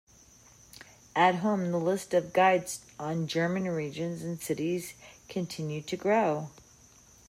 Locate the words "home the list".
1.35-2.15